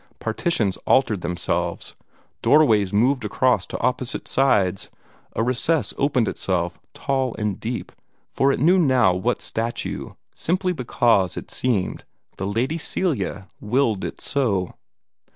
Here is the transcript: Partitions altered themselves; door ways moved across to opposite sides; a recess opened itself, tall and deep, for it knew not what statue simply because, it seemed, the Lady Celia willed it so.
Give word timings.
Partitions 0.17 0.77
altered 0.87 1.21
themselves; 1.21 1.93
door 2.41 2.65
ways 2.65 2.91
moved 2.91 3.23
across 3.23 3.67
to 3.67 3.79
opposite 3.81 4.27
sides; 4.27 4.89
a 5.35 5.43
recess 5.43 5.93
opened 5.95 6.27
itself, 6.27 6.79
tall 6.95 7.35
and 7.35 7.59
deep, 7.59 7.91
for 8.31 8.51
it 8.51 8.59
knew 8.59 8.79
not 8.79 9.21
what 9.21 9.43
statue 9.43 10.13
simply 10.33 10.73
because, 10.73 11.37
it 11.37 11.51
seemed, 11.51 12.03
the 12.37 12.47
Lady 12.47 12.79
Celia 12.79 13.47
willed 13.59 14.03
it 14.03 14.19
so. 14.19 14.73